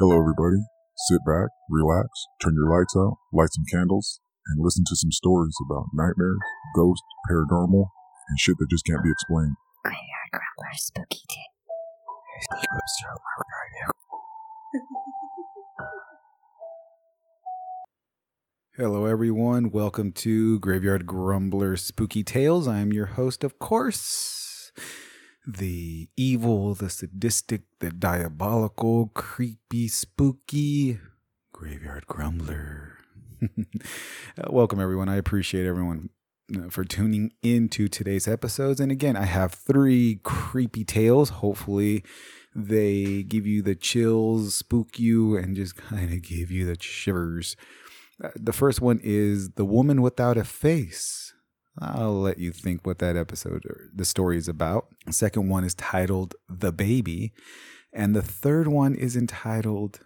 [0.00, 0.56] Hello, everybody.
[1.10, 2.08] Sit back, relax,
[2.42, 6.38] turn your lights out, light some candles, and listen to some stories about nightmares,
[6.74, 7.84] ghosts, paranormal,
[8.30, 9.56] and shit that just can't be explained.
[9.84, 11.44] Graveyard Grumbler Spooky Tale.
[18.78, 19.70] Hello, everyone.
[19.70, 22.66] Welcome to Graveyard Grumbler Spooky Tales.
[22.66, 24.72] I'm your host, of course,
[25.46, 30.98] the evil, the sadistic, the diabolical, creepy, spooky
[31.52, 32.96] Graveyard Grumbler.
[34.38, 35.08] Uh, Welcome, everyone.
[35.08, 36.10] I appreciate everyone
[36.54, 38.80] uh, for tuning into today's episodes.
[38.80, 41.30] And again, I have three creepy tales.
[41.30, 42.04] Hopefully,
[42.54, 47.56] they give you the chills, spook you, and just kind of give you the shivers.
[48.22, 51.32] Uh, The first one is The Woman Without a Face.
[51.78, 54.88] I'll let you think what that episode or the story is about.
[55.06, 57.32] The second one is titled The Baby.
[57.92, 60.00] And the third one is entitled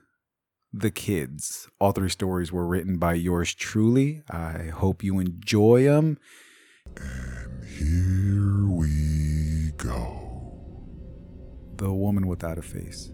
[0.73, 1.69] The Kids.
[1.81, 4.23] All three stories were written by yours truly.
[4.31, 6.19] I hope you enjoy them.
[6.97, 10.85] And Here we go.
[11.77, 13.11] The Woman Without a Face.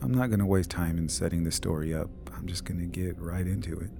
[0.00, 2.08] I'm not going to waste time in setting the story up.
[2.36, 3.90] I'm just going to get right into it.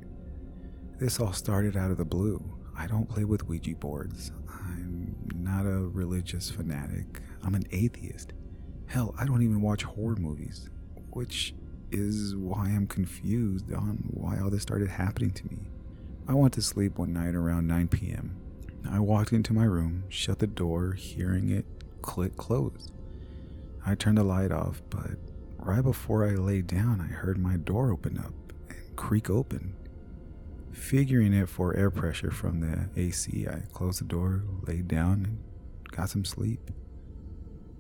[0.99, 2.59] This all started out of the blue.
[2.79, 4.31] I don't play with Ouija boards.
[4.49, 7.21] I'm not a religious fanatic.
[7.43, 8.33] I'm an atheist.
[8.87, 10.71] Hell, I don't even watch horror movies,
[11.11, 11.55] which
[11.91, 15.59] is why I'm confused on why all this started happening to me.
[16.29, 18.37] I went to sleep one night around 9 p.m.
[18.89, 21.67] I walked into my room, shut the door, hearing it
[22.01, 22.93] click close.
[23.85, 25.19] I turned the light off, but
[25.59, 28.33] right before I lay down, I heard my door open up
[28.69, 29.75] and creak open.
[30.79, 35.39] Figuring it for air pressure from the AC, I closed the door, laid down, and
[35.91, 36.71] got some sleep.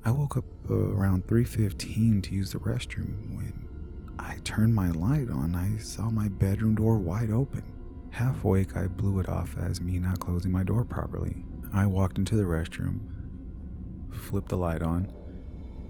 [0.05, 3.69] I woke up uh, around 3:15 to use the restroom when
[4.19, 5.55] I turned my light on.
[5.55, 7.63] I saw my bedroom door wide open.
[8.11, 11.45] Half awake, I blew it off as me not closing my door properly.
[11.73, 12.99] I walked into the restroom,
[14.11, 15.11] flipped the light on,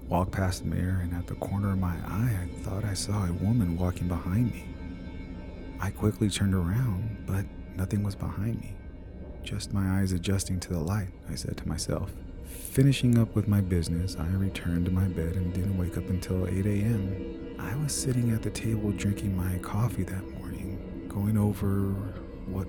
[0.09, 3.25] walked past the mirror, and at the corner of my eye, I thought I saw
[3.27, 4.67] a woman walking behind me.
[5.81, 7.45] I quickly turned around, but
[7.77, 8.75] nothing was behind me.
[9.43, 12.13] Just my eyes adjusting to the light, I said to myself.
[12.45, 16.47] Finishing up with my business, I returned to my bed and didn't wake up until
[16.47, 17.57] 8 a.m.
[17.59, 21.93] I was sitting at the table drinking my coffee that morning, going over
[22.47, 22.67] what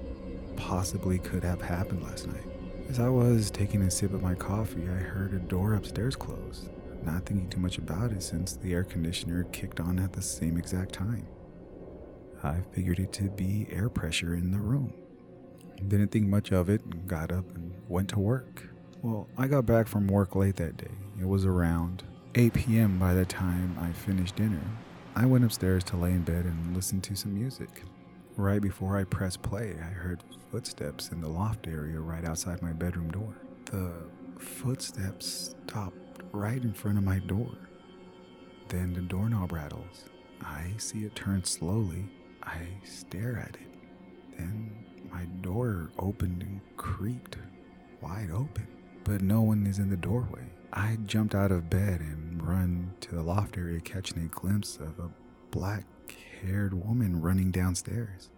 [0.55, 2.45] possibly could have happened last night.
[2.89, 6.69] As I was taking a sip of my coffee, I heard a door upstairs close,
[7.03, 10.57] not thinking too much about it since the air conditioner kicked on at the same
[10.57, 11.27] exact time.
[12.43, 14.93] I figured it to be air pressure in the room.
[15.87, 18.67] Didn't think much of it and got up and went to work.
[19.01, 20.91] Well, I got back from work late that day.
[21.19, 22.03] It was around
[22.35, 22.99] 8 p.m.
[22.99, 24.61] by the time I finished dinner.
[25.15, 27.83] I went upstairs to lay in bed and listen to some music.
[28.35, 32.71] Right before I pressed play, I heard footsteps in the loft area right outside my
[32.73, 33.35] bedroom door.
[33.65, 33.91] The
[34.37, 37.57] footsteps stopped right in front of my door.
[38.69, 40.05] Then the doorknob rattles.
[40.41, 42.05] I see it turn slowly.
[42.43, 44.37] I stare at it.
[44.37, 47.37] Then my door opened and creaked
[48.01, 48.67] wide open,
[49.03, 50.45] but no one is in the doorway.
[50.71, 54.99] I jumped out of bed and run to the loft area, catching a glimpse of
[54.99, 55.09] a
[55.51, 55.83] black
[56.41, 58.29] haired woman running downstairs.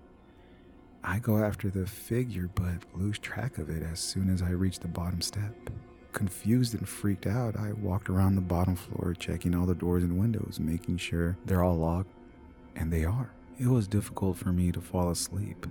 [1.04, 4.80] I go after the figure but lose track of it as soon as I reach
[4.80, 5.56] the bottom step.
[6.14, 10.20] Confused and freaked out, I walked around the bottom floor, checking all the doors and
[10.20, 12.12] windows, making sure they're all locked,
[12.76, 13.32] and they are.
[13.62, 15.68] It was difficult for me to fall asleep,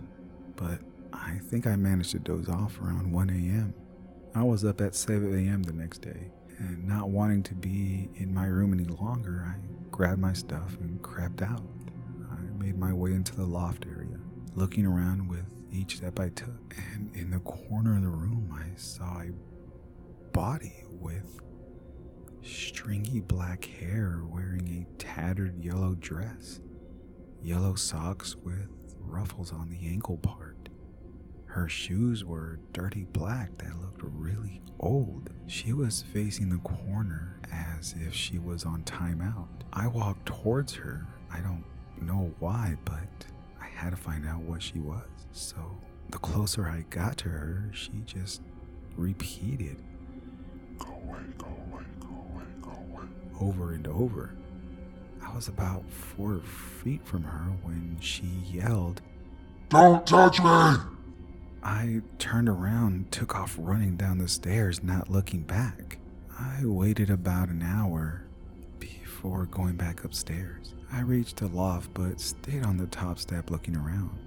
[0.54, 0.78] but
[1.12, 3.74] I think I managed to doze off around 1 a.m.
[4.32, 5.64] I was up at 7 a.m.
[5.64, 9.56] the next day, and not wanting to be in my room any longer, I
[9.90, 11.64] grabbed my stuff and crept out.
[12.30, 14.20] I made my way into the loft area,
[14.54, 18.76] looking around with each step I took, and in the corner of the room, I
[18.76, 19.32] saw a
[20.30, 21.40] body with
[22.40, 26.60] stringy black hair wearing a tattered yellow dress,
[27.42, 30.68] yellow socks with ruffles on the ankle part.
[31.46, 35.30] Her shoes were dirty black that looked really old.
[35.46, 39.48] She was facing the corner as if she was on timeout.
[39.72, 41.06] I walked towards her.
[41.32, 41.64] I don't
[42.00, 43.26] know why, but
[43.60, 45.08] I had to find out what she was.
[45.32, 45.56] So
[46.10, 48.42] the closer I got to her, she just
[48.96, 49.82] repeated
[50.78, 53.06] Go away, go away, go away, go away.
[53.40, 54.34] over and over.
[55.30, 59.02] I was about four feet from her when she yelled.
[59.68, 60.76] Don't touch me!
[61.62, 65.98] I turned around and took off running down the stairs, not looking back.
[66.38, 68.22] I waited about an hour
[68.78, 70.72] before before going back upstairs.
[70.90, 74.18] I reached the loft but stayed on the top step looking around.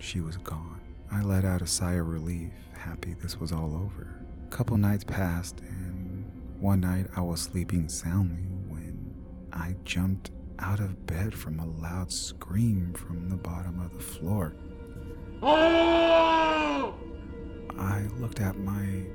[0.00, 0.80] She was gone.
[1.12, 4.08] I let out a sigh of relief, happy this was all over.
[4.46, 6.24] A couple nights passed, and
[6.60, 9.14] one night I was sleeping soundly when
[9.52, 14.54] I jumped out of bed from a loud scream from the bottom of the floor.
[17.78, 19.06] I looked at my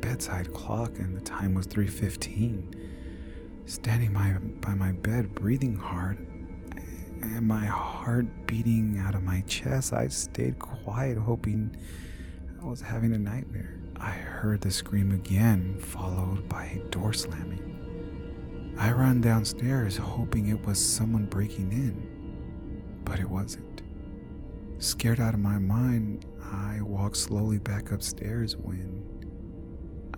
[0.00, 2.74] bedside clock and the time was 3:15.
[3.64, 6.18] Standing by, by my bed breathing hard
[7.22, 11.76] and my heart beating out of my chest, I stayed quiet hoping
[12.60, 13.78] I was having a nightmare.
[13.96, 17.71] I heard the scream again, followed by a door slamming.
[18.78, 23.82] I ran downstairs hoping it was someone breaking in, but it wasn't.
[24.78, 29.04] Scared out of my mind, I walk slowly back upstairs when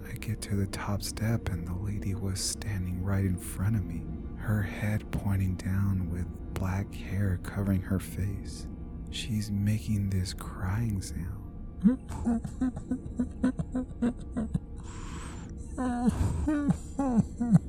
[0.08, 3.84] I get to the top step and the lady was standing right in front of
[3.84, 4.02] me,
[4.38, 8.66] her head pointing down with black hair covering her face.
[9.10, 11.40] She's making this crying sound.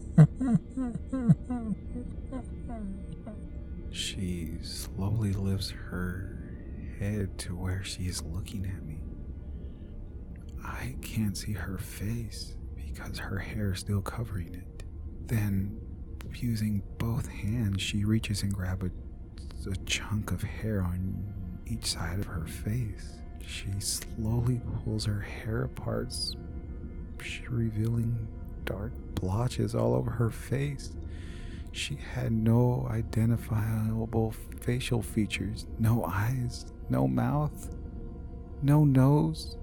[3.92, 6.54] She slowly lifts her
[7.00, 9.00] head to where she is looking at me.
[10.64, 14.84] I can't see her face because her hair is still covering it.
[15.28, 15.80] Then,
[16.36, 21.34] using both hands, she reaches and grabs a, a chunk of hair on
[21.66, 23.16] each side of her face.
[23.46, 26.14] She slowly pulls her hair apart,
[27.50, 28.28] revealing
[28.66, 30.94] dark blotches all over her face.
[31.72, 37.76] She had no identifiable facial features, no eyes, no mouth,
[38.62, 39.58] no nose.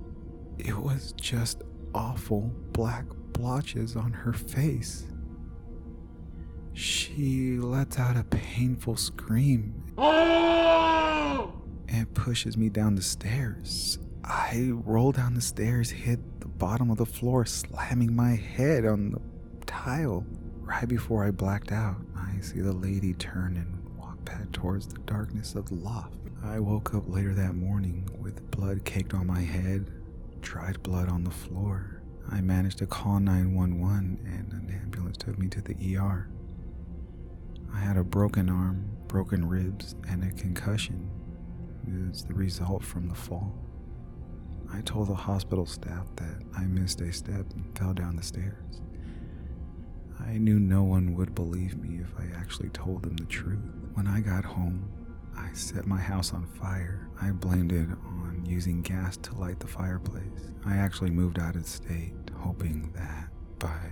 [0.58, 1.62] It was just
[1.94, 5.06] awful black blotches on her face.
[6.74, 9.82] She lets out a painful scream
[11.88, 13.98] and pushes me down the stairs.
[14.24, 19.10] I roll down the stairs, hit the bottom of the floor, slamming my head on
[19.10, 19.20] the
[19.66, 20.24] tile.
[20.60, 25.00] Right before I blacked out, I see the lady turn and walk back towards the
[25.00, 26.14] darkness of the loft.
[26.40, 29.90] I woke up later that morning with blood caked on my head,
[30.40, 32.00] dried blood on the floor.
[32.30, 36.30] I managed to call 911 and an ambulance took me to the ER.
[37.74, 41.10] I had a broken arm, broken ribs, and a concussion.
[42.08, 43.52] It's the result from the fall.
[44.72, 48.80] I told the hospital staff that I missed a step and fell down the stairs.
[50.18, 53.58] I knew no one would believe me if I actually told them the truth.
[53.94, 54.88] When I got home,
[55.36, 57.08] I set my house on fire.
[57.20, 60.52] I blamed it on using gas to light the fireplace.
[60.64, 63.28] I actually moved out of state, hoping that
[63.58, 63.90] by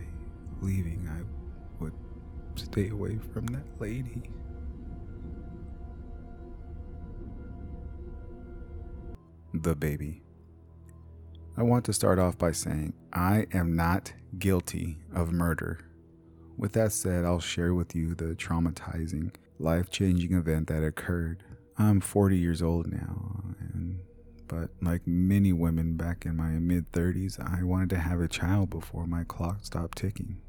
[0.60, 1.94] leaving I would
[2.54, 4.22] stay away from that lady.
[9.52, 10.22] The baby.
[11.56, 15.80] I want to start off by saying I am not guilty of murder.
[16.56, 21.42] With that said, I'll share with you the traumatizing, life changing event that occurred.
[21.76, 24.00] I'm 40 years old now, and,
[24.46, 28.70] but like many women back in my mid 30s, I wanted to have a child
[28.70, 30.40] before my clock stopped ticking.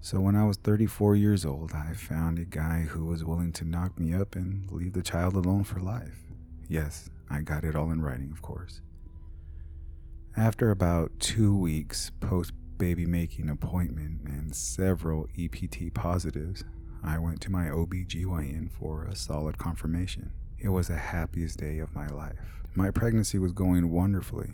[0.00, 3.64] So when I was 34 years old, I found a guy who was willing to
[3.64, 6.20] knock me up and leave the child alone for life.
[6.68, 8.80] Yes, I got it all in writing, of course.
[10.38, 16.62] After about two weeks post baby making appointment and several EPT positives,
[17.02, 20.32] I went to my OBGYN for a solid confirmation.
[20.58, 22.60] It was the happiest day of my life.
[22.74, 24.50] My pregnancy was going wonderfully.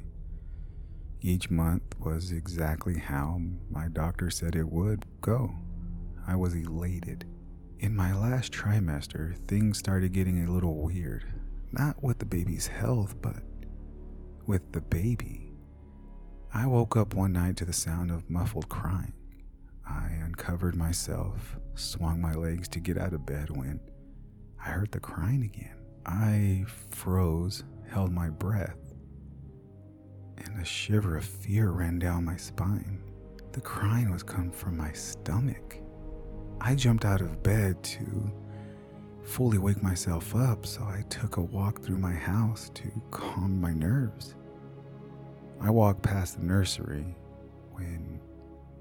[1.21, 5.53] Each month was exactly how my doctor said it would go.
[6.29, 7.25] I was elated.
[7.81, 11.25] In my last trimester, things started getting a little weird.
[11.73, 13.43] Not with the baby's health, but
[14.47, 15.52] with the baby.
[16.55, 19.15] I woke up one night to the sound of muffled crying.
[19.89, 23.81] I uncovered myself, swung my legs to get out of bed when
[24.63, 25.77] I heard the crying again.
[26.05, 28.77] I froze, held my breath,
[30.37, 33.03] and a shiver of fear ran down my spine.
[33.53, 35.79] The crying was coming from my stomach.
[36.61, 38.31] I jumped out of bed to
[39.23, 43.73] fully wake myself up, so I took a walk through my house to calm my
[43.73, 44.35] nerves.
[45.61, 47.17] I walked past the nursery
[47.73, 48.21] when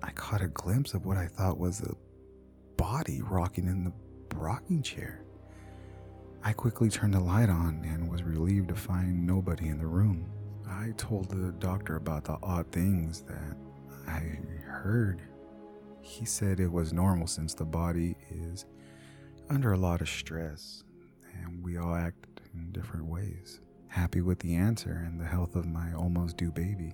[0.01, 1.96] I caught a glimpse of what I thought was a
[2.78, 3.94] body rocking in the
[4.36, 5.24] rocking chair.
[6.44, 10.32] I quickly turned the light on and was relieved to find nobody in the room.
[10.68, 13.56] I told the doctor about the odd things that
[14.08, 15.22] I heard.
[16.01, 18.66] He said it was normal since the body is
[19.50, 20.84] under a lot of stress
[21.34, 23.60] and we all act in different ways.
[23.92, 26.94] Happy with the answer and the health of my almost due baby,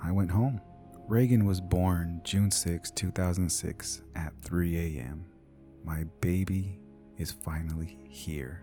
[0.00, 0.60] I went home.
[1.08, 5.24] Reagan was born June 6, 2006 at 3 a.m.
[5.84, 6.78] My baby
[7.18, 8.62] is finally here.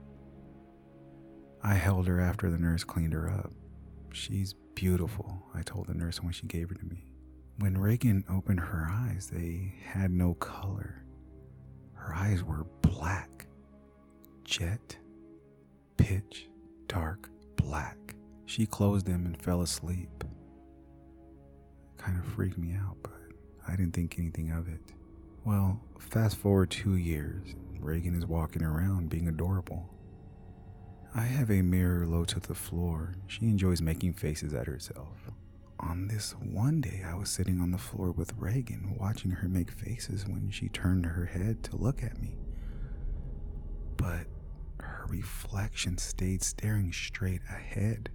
[1.61, 3.51] I held her after the nurse cleaned her up.
[4.13, 7.05] She's beautiful, I told the nurse when she gave her to me.
[7.57, 11.03] When Reagan opened her eyes, they had no color.
[11.95, 13.45] Her eyes were black,
[14.45, 14.95] jet,
[15.97, 16.47] pitch
[16.87, 17.29] dark
[17.63, 18.15] black.
[18.45, 20.23] She closed them and fell asleep.
[21.97, 23.13] Kind of freaked me out, but
[23.67, 24.81] I didn't think anything of it.
[25.45, 29.89] Well, fast forward two years, Reagan is walking around being adorable.
[31.15, 33.15] I have a mirror low to the floor.
[33.27, 35.31] She enjoys making faces at herself.
[35.79, 39.69] On this one day, I was sitting on the floor with Reagan, watching her make
[39.69, 42.37] faces when she turned her head to look at me.
[43.97, 44.25] But
[45.03, 48.09] her reflection stayed staring straight ahead.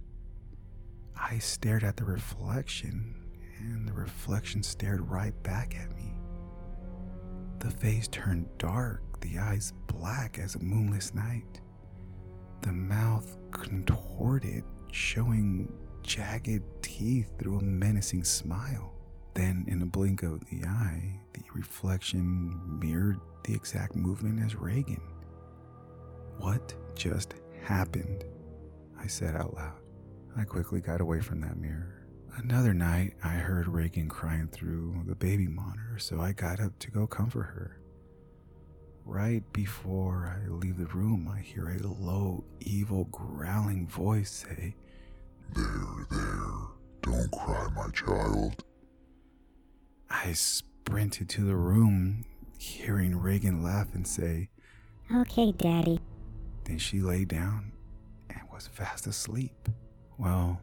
[1.15, 3.15] I stared at the reflection,
[3.59, 6.13] and the reflection stared right back at me.
[7.59, 11.61] The face turned dark, the eyes black as a moonless night.
[12.61, 18.93] The mouth contorted, showing jagged teeth through a menacing smile.
[19.35, 25.01] Then, in a blink of the eye, the reflection mirrored the exact movement as Reagan.
[26.39, 28.23] What just happened?
[28.97, 29.79] I said out loud.
[30.37, 32.07] I quickly got away from that mirror.
[32.37, 36.91] Another night, I heard Reagan crying through the baby monitor, so I got up to
[36.91, 37.81] go comfort her.
[39.03, 44.75] Right before I leave the room, I hear a low, evil, growling voice say,
[45.53, 46.51] There, there,
[47.01, 48.63] don't cry, my child.
[50.09, 52.23] I sprinted to the room,
[52.57, 54.49] hearing Reagan laugh and say,
[55.13, 55.99] Okay, Daddy.
[56.69, 57.71] Then she lay down
[58.29, 59.69] and was fast asleep.
[60.19, 60.61] Well,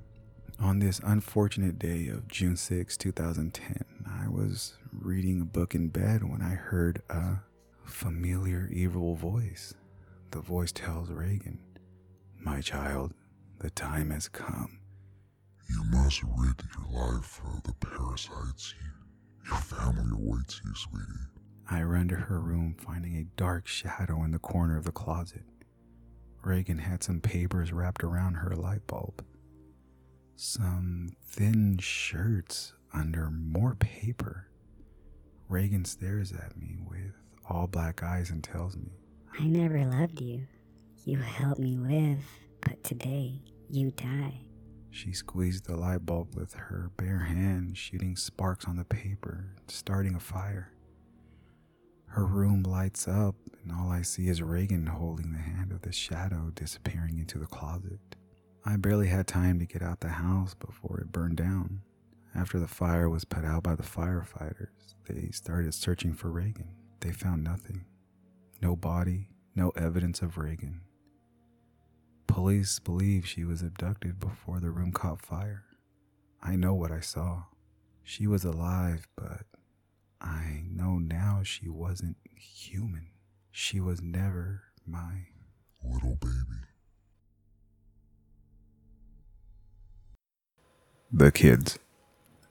[0.61, 6.23] on this unfortunate day of June 6, 2010, I was reading a book in bed
[6.23, 7.41] when I heard a
[7.85, 9.75] familiar evil voice.
[10.31, 11.59] The voice tells Reagan,
[12.39, 13.13] My child,
[13.59, 14.79] the time has come.
[15.69, 18.75] You must rid your life of the parasites.
[19.45, 21.27] Your family awaits you, sweetie.
[21.69, 25.43] I run to her room, finding a dark shadow in the corner of the closet.
[26.47, 29.25] Reagan had some papers wrapped around her light bulb.
[30.37, 34.47] Some thin shirts under more paper.
[35.49, 37.15] Reagan stares at me with
[37.51, 38.93] all black eyes and tells me,
[39.37, 40.47] I never loved you.
[41.05, 42.25] You helped me live,
[42.61, 44.43] but today you die.
[44.91, 50.15] She squeezed the light bulb with her bare hand, shooting sparks on the paper, starting
[50.15, 50.71] a fire.
[52.07, 55.93] Her room lights up, and all I see is Reagan holding the hand of the
[55.93, 58.17] shadow disappearing into the closet.
[58.65, 61.83] I barely had time to get out the house before it burned down.
[62.35, 66.69] After the fire was put out by the firefighters, they started searching for Reagan.
[67.01, 67.85] They found nothing
[68.63, 70.81] no body, no evidence of Reagan.
[72.27, 75.65] Police believe she was abducted before the room caught fire.
[76.43, 77.45] I know what I saw.
[78.03, 79.43] She was alive, but
[80.21, 83.09] I know now she wasn't human.
[83.51, 85.27] She was never my
[85.93, 86.35] Little baby.
[91.13, 91.79] The kids.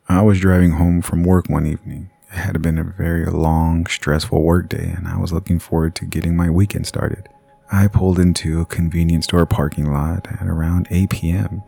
[0.08, 2.12] I was driving home from work one evening.
[2.32, 6.36] It had been a very long, stressful workday, and I was looking forward to getting
[6.36, 7.28] my weekend started.
[7.72, 11.64] I pulled into a convenience store parking lot at around 8 p.m.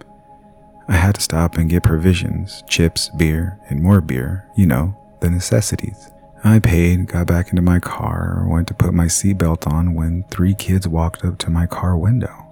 [0.87, 5.29] I had to stop and get provisions, chips, beer, and more beer, you know, the
[5.29, 6.12] necessities.
[6.43, 10.53] I paid, got back into my car, went to put my seatbelt on when three
[10.53, 12.47] kids walked up to my car window.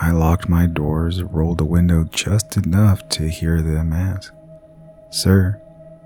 [0.00, 4.32] I locked my doors, rolled the window just enough to hear them ask,
[5.10, 5.60] Sir,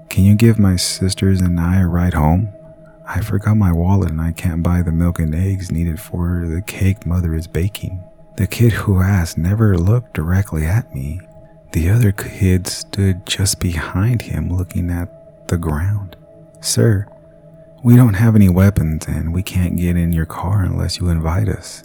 [0.09, 2.53] can you give my sisters and I a ride home?
[3.07, 6.63] I forgot my wallet and I can't buy the milk and eggs needed for the
[6.63, 8.03] cake mother is baking.
[8.37, 11.21] The kid who asked never looked directly at me.
[11.73, 15.22] The other kid stood just behind him looking at
[15.53, 16.17] the ground.
[16.63, 17.07] Sir,
[17.85, 21.47] we don't have any weapons and we can't get in your car unless you invite
[21.47, 21.85] us.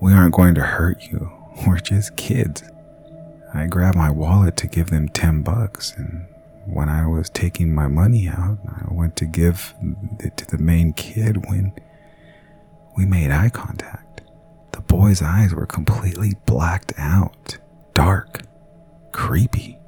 [0.00, 1.30] We aren't going to hurt you.
[1.66, 2.64] We're just kids.
[3.54, 6.26] I grabbed my wallet to give them 10 bucks and
[6.66, 9.72] when I was taking my money out, I went to give
[10.18, 11.72] it to the main kid when
[12.96, 14.22] we made eye contact.
[14.72, 17.56] The boy's eyes were completely blacked out,
[17.94, 18.42] dark,
[19.12, 19.79] creepy.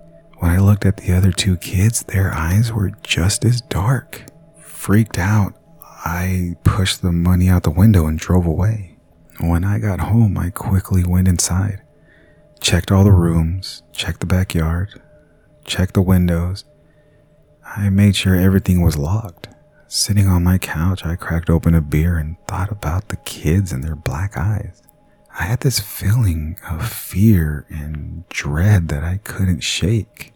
[0.42, 4.24] When I looked at the other two kids, their eyes were just as dark,
[4.58, 8.96] Freaked out, I pushed the money out the window and drove away.
[9.38, 11.80] When I got home, I quickly went inside,
[12.58, 15.00] checked all the rooms, checked the backyard,
[15.64, 16.64] checked the windows.
[17.64, 19.46] I made sure everything was locked.
[19.86, 23.84] Sitting on my couch, I cracked open a beer and thought about the kids and
[23.84, 24.82] their black eyes.
[25.38, 30.31] I had this feeling of fear and dread that I couldn't shake.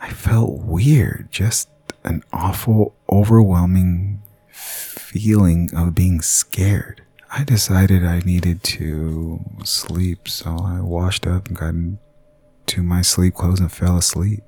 [0.00, 1.68] I felt weird, just
[2.04, 7.02] an awful, overwhelming feeling of being scared.
[7.30, 13.34] I decided I needed to sleep, so I washed up and got into my sleep
[13.34, 14.42] clothes and fell asleep.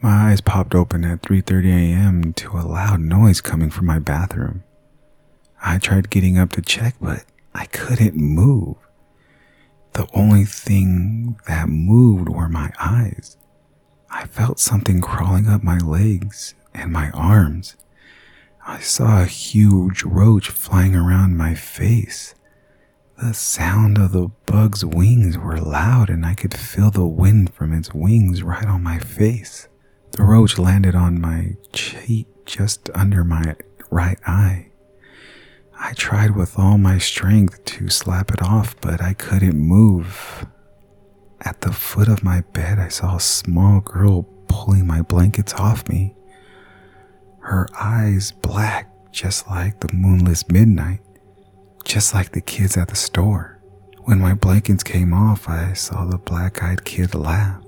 [0.00, 2.32] My eyes popped open at 3:30 a.m.
[2.34, 4.62] to a loud noise coming from my bathroom.
[5.62, 8.76] I tried getting up to check, but I couldn't move.
[9.94, 13.36] The only thing that moved were my eyes.
[14.10, 17.76] I felt something crawling up my legs and my arms.
[18.66, 22.34] I saw a huge roach flying around my face.
[23.22, 27.72] The sound of the bug's wings were loud, and I could feel the wind from
[27.72, 29.68] its wings right on my face.
[30.12, 33.56] The roach landed on my cheek just under my
[33.90, 34.70] right eye.
[35.78, 40.46] I tried with all my strength to slap it off, but I couldn't move.
[41.42, 45.88] At the foot of my bed, I saw a small girl pulling my blankets off
[45.88, 46.14] me.
[47.40, 51.00] Her eyes black, just like the moonless midnight,
[51.84, 53.60] just like the kids at the store.
[54.04, 57.62] When my blankets came off, I saw the black eyed kid laugh.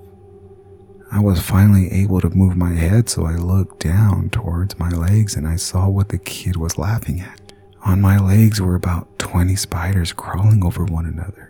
[1.11, 5.35] I was finally able to move my head, so I looked down towards my legs
[5.35, 7.53] and I saw what the kid was laughing at.
[7.85, 11.48] On my legs were about 20 spiders crawling over one another.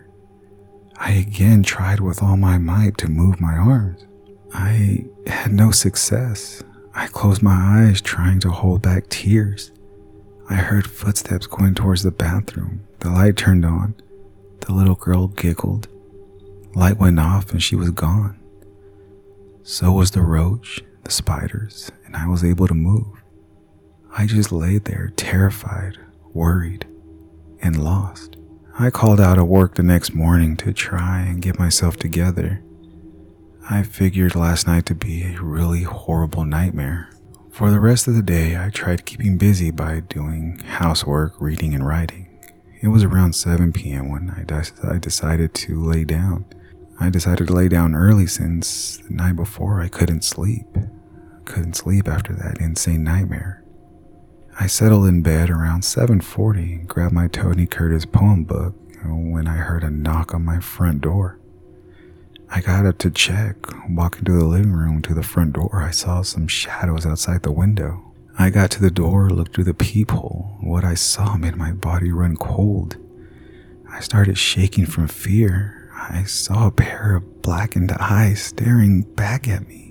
[1.00, 4.04] I again tried with all my might to move my arms.
[4.52, 6.62] I had no success.
[6.94, 9.72] I closed my eyes, trying to hold back tears.
[10.50, 12.86] I heard footsteps going towards the bathroom.
[12.98, 13.94] The light turned on.
[14.60, 15.88] The little girl giggled.
[16.74, 18.38] Light went off and she was gone.
[19.62, 23.22] So was the roach, the spiders, and I was able to move.
[24.12, 25.96] I just lay there, terrified,
[26.34, 26.86] worried,
[27.62, 28.36] and lost.
[28.80, 32.62] I called out of work the next morning to try and get myself together.
[33.68, 37.10] I figured last night to be a really horrible nightmare.
[37.50, 41.86] For the rest of the day, I tried keeping busy by doing housework, reading, and
[41.86, 42.30] writing.
[42.80, 44.08] It was around 7 p.m.
[44.08, 46.46] when I, de- I decided to lay down.
[46.98, 50.64] I decided to lay down early since the night before I couldn't sleep.
[50.74, 53.59] I couldn't sleep after that insane nightmare.
[54.62, 59.56] I settled in bed around 7:40 and grabbed my Tony Curtis poem book when I
[59.56, 61.38] heard a knock on my front door.
[62.50, 63.56] I got up to check.
[63.88, 67.50] Walking to the living room to the front door, I saw some shadows outside the
[67.50, 68.12] window.
[68.38, 70.58] I got to the door, looked through the peephole.
[70.60, 72.98] What I saw made my body run cold.
[73.90, 75.90] I started shaking from fear.
[75.96, 79.89] I saw a pair of blackened eyes staring back at me.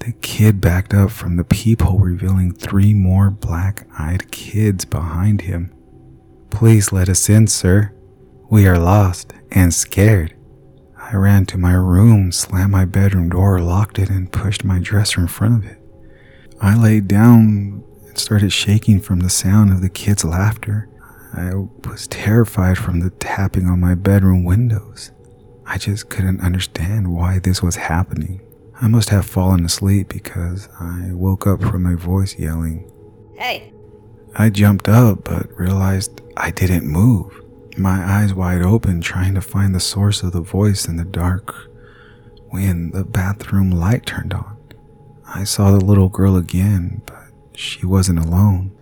[0.00, 5.72] The kid backed up from the peephole, revealing three more black eyed kids behind him.
[6.50, 7.92] Please let us in, sir.
[8.48, 10.34] We are lost and scared.
[10.96, 15.20] I ran to my room, slammed my bedroom door, locked it, and pushed my dresser
[15.20, 15.78] in front of it.
[16.60, 20.88] I laid down and started shaking from the sound of the kids' laughter.
[21.34, 21.52] I
[21.88, 25.10] was terrified from the tapping on my bedroom windows.
[25.66, 28.40] I just couldn't understand why this was happening.
[28.80, 32.90] I must have fallen asleep because I woke up from a voice yelling,
[33.34, 33.72] Hey!
[34.34, 37.42] I jumped up but realized I didn't move.
[37.78, 41.54] My eyes wide open, trying to find the source of the voice in the dark
[42.50, 44.56] when the bathroom light turned on.
[45.26, 48.72] I saw the little girl again, but she wasn't alone.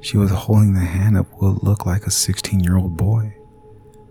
[0.00, 3.34] She was holding the hand of what looked like a 16 year old boy.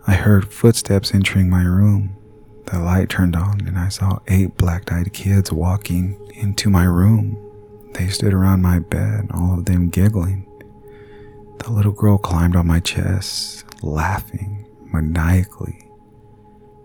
[0.05, 2.17] I heard footsteps entering my room.
[2.65, 7.37] The light turned on, and I saw eight black eyed kids walking into my room.
[7.93, 10.47] They stood around my bed, all of them giggling.
[11.59, 15.89] The little girl climbed on my chest, laughing maniacally.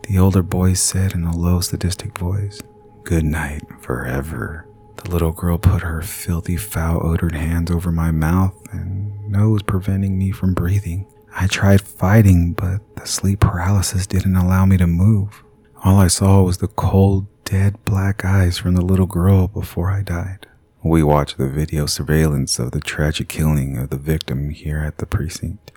[0.09, 2.61] The older boy said in a low, sadistic voice,
[3.05, 4.67] Good night, forever.
[4.97, 10.19] The little girl put her filthy, foul odored hands over my mouth and nose, preventing
[10.19, 11.07] me from breathing.
[11.35, 15.45] I tried fighting, but the sleep paralysis didn't allow me to move.
[15.85, 20.03] All I saw was the cold, dead black eyes from the little girl before I
[20.03, 20.47] died.
[20.83, 25.07] We watched the video surveillance of the tragic killing of the victim here at the
[25.07, 25.71] precinct.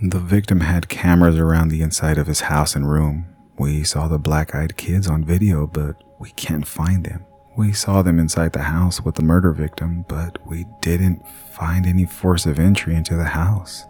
[0.00, 3.26] The victim had cameras around the inside of his house and room.
[3.58, 7.26] We saw the black eyed kids on video, but we can't find them.
[7.56, 12.06] We saw them inside the house with the murder victim, but we didn't find any
[12.06, 13.84] force of entry into the house.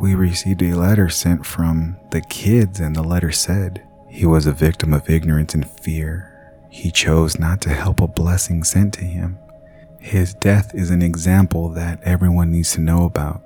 [0.00, 4.52] We received a letter sent from the kids, and the letter said he was a
[4.52, 6.30] victim of ignorance and fear.
[6.68, 9.38] He chose not to help a blessing sent to him.
[10.00, 13.42] His death is an example that everyone needs to know about.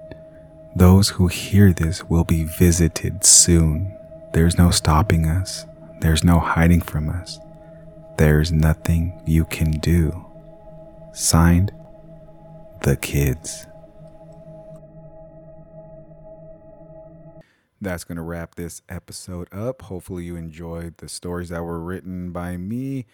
[0.75, 3.97] Those who hear this will be visited soon.
[4.33, 5.67] There's no stopping us,
[6.01, 7.39] there's no hiding from us.
[8.19, 10.27] There's nothing you can do.
[11.13, 11.71] Signed,
[12.81, 13.69] The Kids.
[17.87, 19.83] That's going to wrap this episode up.
[19.83, 23.07] Hopefully, you enjoyed the stories that were written by me.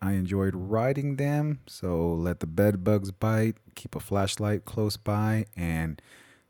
[0.00, 5.44] I enjoyed writing them, so let the bed bugs bite, keep a flashlight close by,
[5.58, 6.00] and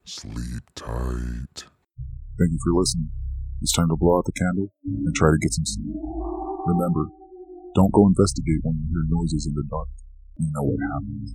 [0.04, 1.66] sleep tight.
[2.38, 3.10] Thank you for listening.
[3.60, 5.98] It's time to blow out the candle and try to get some sleep.
[6.70, 7.10] Remember,
[7.74, 9.88] don't go investigate when you hear noises in the dark.
[10.38, 11.34] You know what happens.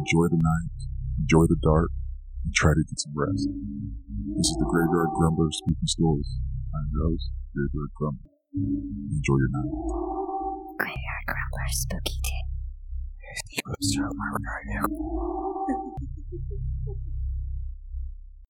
[0.00, 0.72] Enjoy the night,
[1.20, 1.90] enjoy the dark,
[2.52, 3.48] try to get some rest.
[4.36, 6.28] This is the Graveyard Grumbler speaking stories.
[6.74, 8.34] I'm your host, Graveyard Grumbler.
[8.52, 9.72] Enjoy your night.
[10.76, 12.46] Graveyard Grumbler Spooky Tip.
[13.34, 14.28] If you observe my